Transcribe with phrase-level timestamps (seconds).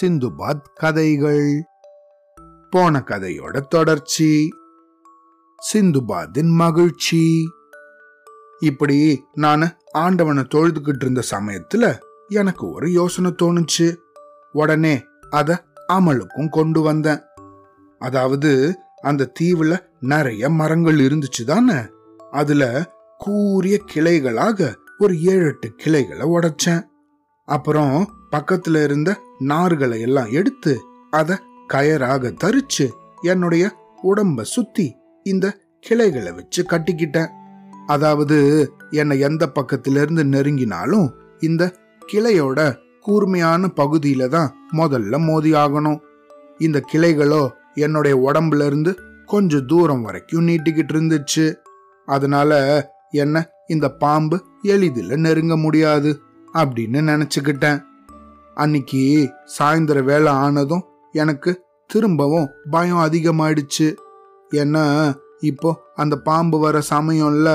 [0.00, 1.64] சிந்துபாத் கதைகள்.
[2.70, 4.48] போன கதையோட தொடர்ச்சி.
[5.72, 7.48] சிந்துபாத்தின் மகிழ்ச்சி.
[8.60, 11.98] இப்படி நான் ஆண்டவனை தொழுதுகிட்டு இருந்த சமயத்துல
[12.28, 13.96] எனக்கு ஒரு யோசனை தோணுச்சு.
[14.52, 17.20] உடனே அத அமலுக்கும் கொண்டு வந்தேன்.
[17.98, 21.74] அதாவது அந்த தீவுல நிறைய மரங்கள் இருந்துச்சு தானே?
[22.30, 26.82] அதுல கூரிய கிளைகளாக ஒரு ஏழு எட்டு கிளைகளை உடைச்சேன்.
[27.46, 31.38] அப்புறம் பக்கத்துல இருந்த நார்களை எல்லாம் எடுத்து அத
[31.72, 32.86] கயராக தரிச்சு
[33.22, 33.64] என்னுடைய
[34.02, 37.30] உடம்ப சுத்தி இந்த கிளைகளை வச்சு கட்டிக்கிட்டேன்.
[37.86, 38.38] அதாவது
[38.90, 41.08] என்னை எந்த பக்கத்திலிருந்து நெருங்கினாலும்
[41.40, 41.74] இந்த
[42.12, 46.00] கிளையோட கூர்மையான பகுதியில தான் முதல்ல மோதி ஆகணும்.
[46.58, 51.54] இந்த கிளைகளோ என்னுடைய உடம்புல இருந்து கொஞ்சம் தூரம் வரைக்கும் நீட்டிக்கிட்டு இருந்துச்சு.
[52.08, 52.52] அதனால
[53.10, 56.20] என்ன இந்த பாம்பு எளிதில் நெருங்க முடியாது.
[56.56, 57.80] அப்படின்னு நினச்சிக்கிட்டேன்.
[58.54, 61.50] அன்னைக்கு சாயந்தர வேலை ஆனதும் எனக்கு
[61.86, 63.88] திரும்பவும் பயம் அதிகமாயிடுச்சு.
[64.50, 64.84] ஏன்னா
[65.40, 67.50] இப்போ அந்த பாம்பு வர சமயம்ல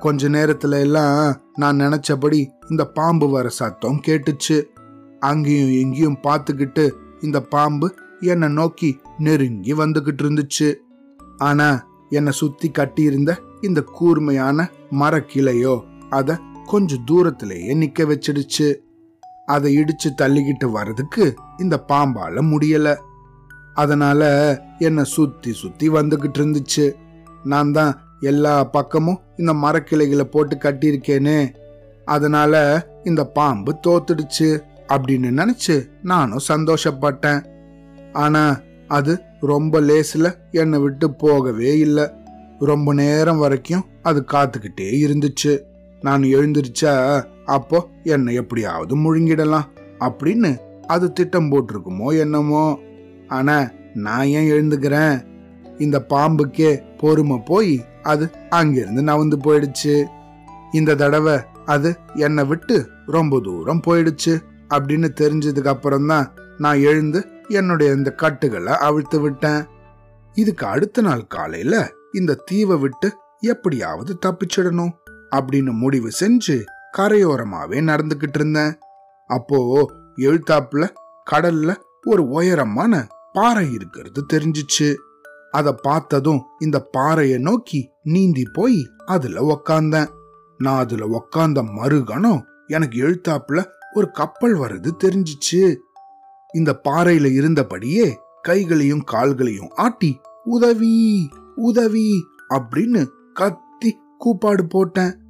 [0.00, 4.62] கொஞ்ச நேரத்துல எல்லாம் நான் நினைச்சபடி இந்த பாம்பு வர சத்தம் கேட்டுச்சு.
[5.20, 10.74] அங்கேயும் எங்கேயும் பார்த்துக்கிட்டு இந்த பாம்பு என்னை நோக்கி நெருங்கி வந்துகிட்டு இருந்துச்சு.
[11.38, 11.68] ஆனா
[12.10, 16.34] என்னை சுத்தி கட்டியிருந்த இந்த கூர்மையான மரக்கிளையோ அதை
[16.66, 18.74] கொஞ்சம் தூரத்திலேயே நிக்க வச்சிடுச்சு.
[19.46, 22.96] அதை இடிச்சு தள்ளிக்கிட்டு வர்றதுக்கு இந்த பாம்பால முடியல.
[23.74, 24.22] அதனால
[24.78, 26.92] என்னை சுத்தி சுத்தி வந்துகிட்டு இருந்துச்சு.
[27.44, 31.54] நான் தான் எல்லா பக்கமும் இந்த மரக்கிளைகளை போட்டு கட்டியிருக்கேனே.
[32.04, 37.46] அதனால இந்த பாம்பு தோத்துடுச்சு அப்படின்னு நினைச்சு நானும் சந்தோஷப்பட்டேன்.
[38.12, 42.10] ஆனா அது ரொம்ப லேசில் என்னை விட்டு போகவே இல்லை.
[42.58, 45.60] ரொம்ப நேரம் வரைக்கும் அது காத்துக்கிட்டே இருந்துச்சு.
[46.04, 49.64] நான் எழுந்திருச்சா அப்போ என்னை எப்படியாவது முழுங்கிடலாம்.
[50.00, 52.78] அப்படின்னு அது திட்டம் போட்டிருக்குமோ என்னமோ.
[53.28, 55.24] ஆனா நான் ஏன் எழுந்துக்கிறேன்?
[55.78, 60.04] இந்த பாம்புக்கே பொறுமை போய் அது அங்கிருந்து நவந்து போயிடுச்சு.
[60.72, 64.42] இந்த தடவை அது என்னை விட்டு ரொம்ப தூரம் போயிடுச்சு
[64.74, 69.64] அப்படின்னு தெரிஞ்சதுக்கு அப்புறம்தான் நான் எழுந்து என்னுடைய இந்த கட்டுகளை அவிழ்த்து விட்டேன்.
[70.32, 74.90] இதுக்கு அடுத்த நாள் காலையில இந்த தீவை விட்டு எப்படியாவது தப்பிச்சிடணும்.
[75.34, 76.64] அப்படின்னு முடிவு செஞ்சு
[76.98, 78.78] கரையோரமாவே நடந்துகிட்டு இருந்தேன்.
[79.26, 80.88] அப்போ எழுத்தாப்புல
[81.30, 84.94] கடல்ல ஒரு உயரமான பாறை இருக்கிறது தெரிஞ்சிச்சு.
[85.50, 90.08] அத பார்த்ததும் இந்த பாறைய நோக்கி நீந்தி போய் அதுல உக்காந்தேன்.
[90.58, 95.76] நான் அதுல உக்காந்த மறுகணம் எனக்கு எழுத்தாப்புல ஒரு கப்பல் வருது தெரிஞ்சிச்சு.
[96.54, 105.23] இந்த பாறையில இருந்தபடியே கைகளையும் கால்களையும் ஆட்டி உதவி உதவி அப்படின்னு கத்தி கூப்பாடு போட்டேன்.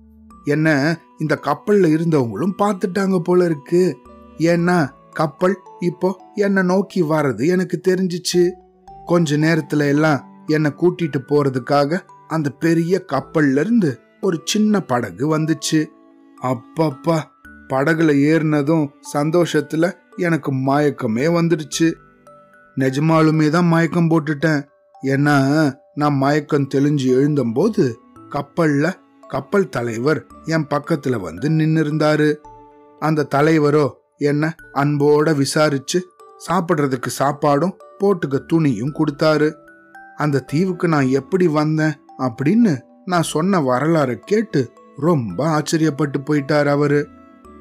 [0.44, 3.98] என்ன இந்த கப்பல்ல இருந்தவங்களும் பார்த்துட்டாங்க போல இருக்கு.
[4.38, 8.50] ஏன்னா கப்பல் இப்போ என்னை நோக்கி வர்றது எனக்கு தெரிஞ்சிச்சு.
[9.06, 15.86] கொஞ்ச நேரத்துல எல்லாம் என்னை கூட்டிட்டு போறதுக்காக அந்த பெரிய கப்பல்ல இருந்து ஒரு சின்ன படகு வந்துச்சு.
[16.42, 17.22] அப்பப்பா
[17.68, 21.92] படகுல ஏறினதும் சந்தோஷத்துல எனக்கு மயக்கமே வந்துடுச்சு.
[22.76, 24.62] நிஜமாலுமே தான் மயக்கம் போட்டுட்டேன்.
[25.02, 25.36] ஏன்னா
[25.94, 27.94] நான் மயக்கம் தெளிஞ்சு எழுந்தம்போது
[28.30, 28.92] கப்பல்ல
[29.34, 32.30] கப்பல் தலைவர் என் பக்கத்துல வந்து நின்னு இருந்தாரு
[33.00, 33.86] அந்த தலைவரோ
[34.22, 35.98] என்ன அன்போட விசாரிச்சு
[36.46, 39.48] சாப்பிடுறதுக்கு சாப்பாடும் போட்டுக்க துணியும் கொடுத்தாரு.
[40.16, 42.72] அந்த தீவுக்கு நான் எப்படி வந்தேன் அப்படின்னு
[43.04, 44.60] நான் சொன்ன வரலாறு கேட்டு
[44.96, 47.00] ரொம்ப ஆச்சரியப்பட்டு போயிட்டார் அவரு.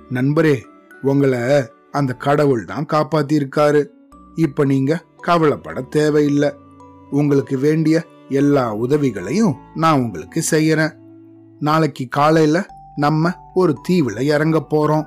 [0.09, 0.57] நண்பரே
[1.01, 1.39] உங்களை
[1.91, 3.81] அந்த கடவுள் தான் காப்பாத்தி இருக்காரு
[4.45, 4.91] இப்ப நீங்க
[5.27, 6.51] கவலைப்பட தேவையில்லை.
[7.11, 7.97] உங்களுக்கு வேண்டிய
[8.41, 10.93] எல்லா உதவிகளையும் நான் உங்களுக்கு செய்யறேன்.
[11.63, 12.65] நாளைக்கு காலையில
[12.95, 15.05] நம்ம ஒரு தீவுல இறங்க போறோம்.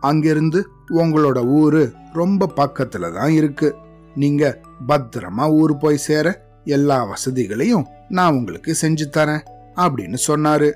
[0.00, 3.74] அங்கிருந்து உங்களோட ஊரு ரொம்ப பக்கத்துல தான் இருக்கு.
[4.14, 6.26] நீங்க பத்திரமா ஊர் போய் சேர
[6.64, 9.44] எல்லா வசதிகளையும் நான் உங்களுக்கு செஞ்சு தரேன்
[9.76, 10.70] அப்படின்னு சொன்னாரு.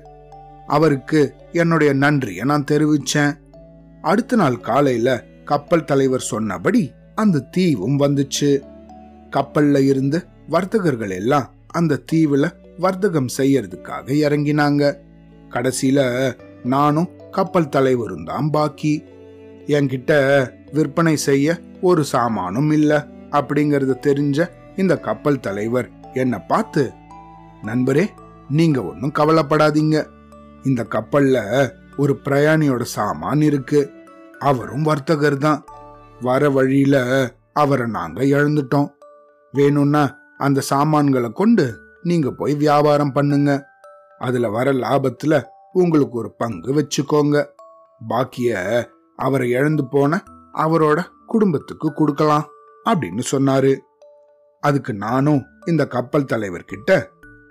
[0.67, 3.37] அவருக்கு என்னுடைய நன்றியை நான் தெரிவிச்சேன்.
[4.01, 8.61] அடுத்த நாள் காலையில கப்பல் தலைவர் சொன்னபடி அந்த தீவும் வந்துச்சு.
[9.31, 14.83] கப்பல்ல இருந்து வர்த்தகர்கள் எல்லாம் அந்த தீவுல வர்த்தகம் செய்யறதுக்காக இறங்கினாங்க.
[15.53, 15.99] கடைசியில
[16.63, 19.03] நானும் கப்பல் தலைவரும் தான் பாக்கி.
[19.67, 20.11] என்கிட்ட
[20.71, 26.91] விற்பனை செய்ய ஒரு சாமானும் இல்ல அப்படிங்கறத தெரிஞ்ச இந்த கப்பல் தலைவர் என்ன பார்த்து
[27.63, 28.05] நண்பரே
[28.49, 29.97] நீங்க ஒன்னும் கவலைப்படாதீங்க.
[30.63, 31.37] இந்த கப்பல்ல
[31.97, 33.91] ஒரு பிரயாணியோட சாமான் இருக்கு.
[34.39, 35.63] அவரும் வர்த்தகர் தான்.
[36.21, 36.95] வர வழியில
[37.53, 38.89] அவரை நாங்க இழந்துட்டோம்.
[39.51, 40.03] வேணும்னா
[40.37, 41.65] அந்த சாமான்களை கொண்டு
[42.01, 43.51] நீங்க போய் வியாபாரம் பண்ணுங்க.
[44.23, 45.43] அதுல வர லாபத்துல
[45.73, 47.45] உங்களுக்கு ஒரு பங்கு வச்சுக்கோங்க.
[48.07, 48.51] பாக்கிய
[49.15, 50.23] அவரை இழந்து போன
[50.53, 52.47] அவரோட குடும்பத்துக்கு கொடுக்கலாம்
[52.85, 53.77] அப்படின்னு சொன்னாரு.
[54.59, 57.05] அதுக்கு நானும் இந்த கப்பல் தலைவர்கிட்ட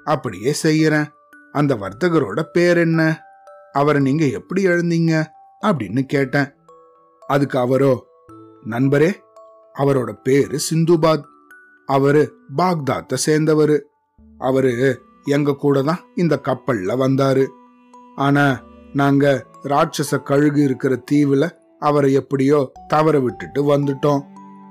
[0.04, 1.06] அப்படியே செய்யறேன்.
[1.52, 3.22] அந்த வர்த்தகரோட பேர் என்ன?
[3.72, 5.24] அவரை நீங்க எப்படி எழுந்தீங்க
[5.62, 6.54] அப்படின்னு கேட்டேன்.
[7.26, 8.06] அதுக்கு அவரோ
[8.64, 9.12] நண்பரே
[9.78, 11.24] அவரோட பேரு சிந்துபாத்.
[11.86, 13.80] அவரு பாக்தாத்தை சேர்ந்தவரு.
[14.38, 17.46] அவரு எங்க கூட தான் இந்த கப்பல்ல வந்தாரு.
[18.16, 24.24] ஆனா நாங்க ராட்சச கழுகு இருக்கிற தீவுல அவரை எப்படியோ தவற விட்டுட்டு வந்துட்டோம்.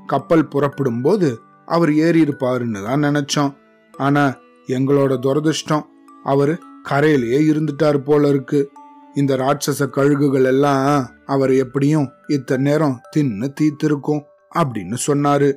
[0.06, 3.56] கப்பல் புறப்படும் போது அவர் ஏறி இருப்பாருன்னு தான் நினைச்சோம்.
[3.98, 4.36] ஆனா
[4.68, 5.86] எங்களோட துரதிருஷ்டம்
[6.24, 8.71] அவரு கரையிலேயே இருந்துட்டாரு போல இருக்கு.
[9.13, 14.21] இந்த ராட்சச கழுகுகள் எல்லாம் அவர் எப்படியும் இத்தனை நேரம் தின்னு தீத்திருக்கும்
[14.56, 15.53] அப்படின்னு சொன்னாரு.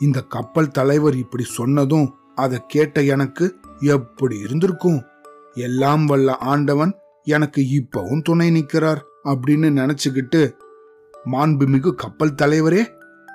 [0.00, 5.00] இந்த கப்பல் தலைவர் இப்படி சொன்னதும் அதை கேட்ட எனக்கு எப்படி இருந்திருக்கும்?
[5.54, 6.92] எல்லாம் வல்ல ஆண்டவன்
[7.22, 10.54] எனக்கு இப்பவும் துணை நிற்கிறார் அப்படின்னு நினைச்சுக்கிட்டு
[11.32, 12.82] மாண்புமிகு கப்பல் தலைவரே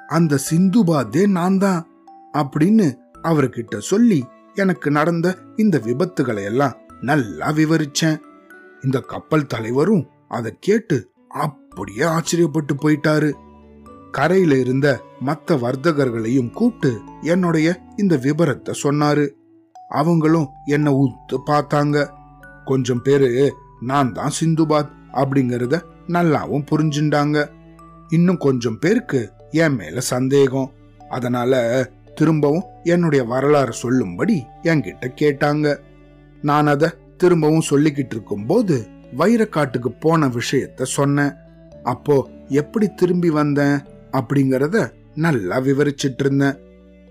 [0.08, 1.88] அந்த சிந்துபாதே நான் தான்
[2.34, 2.88] அப்படின்னு
[3.24, 8.18] அவர்கிட்ட சொல்லி எனக்கு நடந்த இந்த விபத்துகளை எல்லாம் நல்லா விவரிச்சேன்.
[8.82, 13.30] இந்த கப்பல் தலைவரும் அதை கேட்டு அப்படியே ஆச்சரியப்பட்டு போயிட்டாரு.
[14.12, 19.30] கரையில இருந்த மத்த வர்த்தகர்களையும் கூப்பிட்டு என்னுடைய இந்த விபரத்தை சொன்னாரு.
[19.90, 22.10] அவங்களும் என்ன உத்து பார்த்தாங்க.
[22.66, 27.50] கொஞ்சம் பேரு நான் தான் சிந்துபாத் அப்படிங்கறத நல்லாவும் புரிஞ்சுண்டாங்க.
[28.10, 30.72] இன்னும் கொஞ்சம் பேருக்கு என் மேல சந்தேகம்.
[31.10, 31.54] அதனால
[32.16, 35.78] திரும்பவும் என்னுடைய வரலாறு சொல்லும்படி என்கிட்ட கேட்டாங்க.
[36.42, 41.34] நான் அத திரும்பவும் சொல்லிக்கிட்டு இருக்கும் போது வைரக்காட்டுக்கு போன விஷயத்த சொன்னேன்.
[41.84, 43.98] அப்போ எப்படி திரும்பி வந்தேன்?
[44.12, 46.58] அப்படிங்கறத நல்லா விவரிச்சிட்டு இருந்தேன்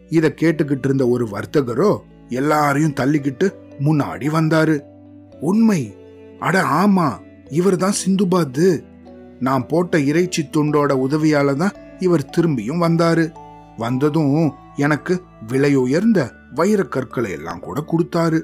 [0.08, 1.96] இத கேட்டுக்கிட்டு இருந்த ஒரு வர்த்தகரோ
[2.28, 4.80] எல்லாரையும் தள்ளிக்கிட்டு முன்னாடி வந்தாரு.
[5.40, 5.94] உண்மை.
[6.40, 8.84] அட ஆமா இவர் தான் சிந்துபாத்து.
[9.40, 13.32] நான் போட்ட இறைச்சி துண்டோட உதவியால தான் இவர் திரும்பியும் வந்தாரு.
[13.76, 18.42] வந்ததும் எனக்கு விலை உயர்ந்த வைர கற்களை எல்லாம் கூட கொடுத்தாரு.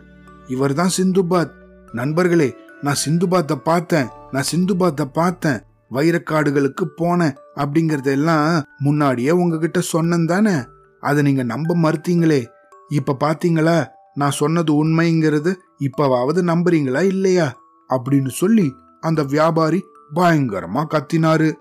[0.49, 1.51] இவர் தான் சிந்துபாத்.
[1.93, 4.07] நண்பர்களே நான் சிந்துபாத்தை பார்த்தேன்.
[4.31, 5.61] நான் சிந்துபாத்தை பார்த்தேன்.
[5.91, 7.35] வைரக்காடுகளுக்கு போனேன்.
[7.57, 10.55] அப்படிங்கறதெல்லாம் முன்னாடியே உங்ககிட்ட சொன்னேன் தானே
[11.01, 12.47] அதை நீங்க நம்ப மறுத்தீங்களே.
[12.89, 13.87] இப்ப பாத்தீங்களா?
[14.15, 17.57] நான் சொன்னது உண்மைங்கிறது இப்பவாவது நம்புறீங்களா இல்லையா?
[17.89, 19.85] அப்படின்னு சொல்லி அந்த வியாபாரி
[20.15, 21.53] பயங்கரமா கத்தினாரு.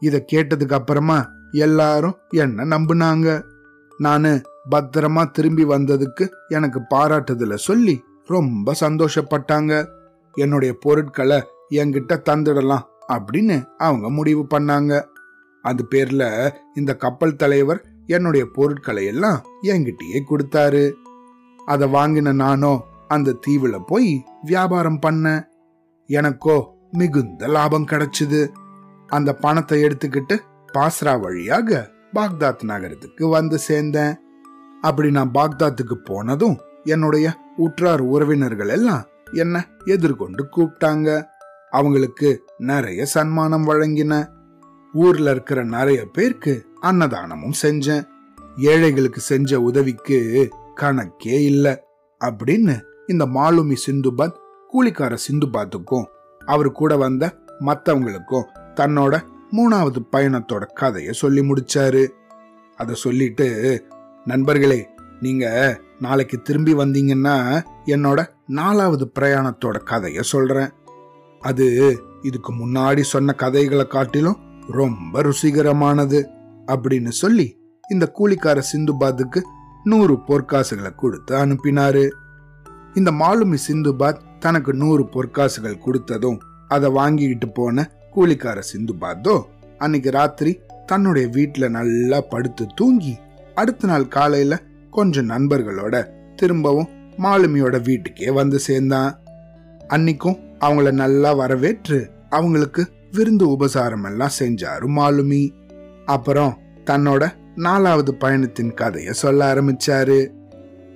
[0.00, 3.42] இத கேட்டதுக்கு அப்புறமா எல்லாரும் என்ன நம்புனாங்க?
[3.98, 9.86] நானு பத்திரமா திரும்பி வந்ததுக்கு எனக்கு பாராட்டுதல சொல்லி ரொம்ப சந்தோஷப்பட்டாங்க.
[10.32, 15.04] என்னுடைய பொருட்களை என்கிட்ட தந்துடலாம் அப்படின்னு அவங்க முடிவு பண்ணாங்க.
[15.64, 16.24] அது பேர்ல
[16.74, 20.84] இந்த கப்பல் தலைவர் என்னுடைய பொருட்களை எல்லாம் என்கிட்டயே கொடுத்தாரு.
[21.66, 22.74] அதை வாங்கின நானோ
[23.08, 24.10] அந்த தீவுல போய்
[24.42, 25.32] வியாபாரம் பண்ண.
[26.08, 26.56] எனக்கோ
[26.92, 28.40] மிகுந்த லாபம் கிடைச்சது.
[29.08, 30.36] அந்த பணத்தை எடுத்துக்கிட்டு
[30.74, 34.14] பாஸ்ரா வழியாக பாக்தாத் நகரத்துக்கு வந்து சேர்ந்தேன்.
[34.80, 37.26] அப்படி நான் பாக்தாத்துக்கு போனதும் என்னுடைய
[37.56, 41.08] உற்றார் உறவினர்கள் எல்லாம் என்ன எதிர்கொண்டு கூப்பிட்டாங்க.
[41.70, 42.30] அவங்களுக்கு
[42.70, 44.14] நிறைய சன்மானம் வழங்கின.
[44.94, 48.06] ஊர்ல இருக்கிற நிறைய பேருக்கு அன்னதானமும் செஞ்சேன்.
[48.56, 50.48] ஏழைகளுக்கு செஞ்ச உதவிக்கு
[50.80, 51.84] கணக்கே இல்ல
[52.24, 54.36] அப்படின்னு இந்த மாலுமி சிந்துபாத்
[54.72, 56.04] கூலிக்கார சிந்துபாத்துக்கும்
[56.46, 59.20] அவர் கூட வந்த மத்தவங்களுக்கும் தன்னோட
[59.52, 62.08] மூணாவது பயணத்தோட கதைய சொல்லி முடிச்சாரு.
[62.76, 63.86] அத சொல்லிட்டு
[64.24, 64.88] நண்பர்களே
[65.20, 70.68] நீங்க நாளைக்கு திரும்பி வந்தீங்கன்னா என்னோட நாலாவது பிரயாணத்தோட கதைய சொல்றேன்.
[71.40, 74.36] அது இதுக்கு முன்னாடி சொன்ன கதைகளை காட்டிலும்
[74.68, 76.24] ரொம்ப ருசிகரமானது
[76.66, 77.58] அப்படின்னு சொல்லி
[77.90, 79.40] இந்த கூலிக்கார சிந்துபாத்துக்கு
[79.84, 82.10] நூறு பொற்காசுகளை கொடுத்து அனுப்பினாரு.
[82.94, 89.42] இந்த மாலுமி சிந்துபாத் தனக்கு நூறு பொற்காசுகள் கொடுத்ததும் அதை வாங்கிக்கிட்டு போன கூலிக்கார சிந்துபாத்தோ
[89.78, 93.18] அன்னைக்கு ராத்திரி தன்னுடைய வீட்டுல நல்லா படுத்து தூங்கி
[93.54, 99.20] அடுத்த நாள் காலையில கொஞ்சம் நண்பர்களோட திரும்பவும் மாலுமியோட வீட்டுக்கே வந்து சேர்ந்தான்.
[99.88, 105.50] அன்னைக்கும் அவங்கள நல்லா வரவேற்று அவங்களுக்கு விருந்து உபசாரம் எல்லாம் செஞ்சாரு மாலுமி.
[106.04, 110.28] அப்புறம் தன்னோட நாலாவது பயணத்தின் கதைய சொல்ல ஆரம்பிச்சாரு.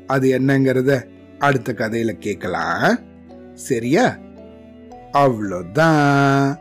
[0.07, 1.05] அது என்னங்கிறத
[1.39, 2.99] அடுத்த கதையில கேட்கலாம்.
[3.55, 4.17] சரியா?
[5.13, 6.59] அவ்வளோதான்.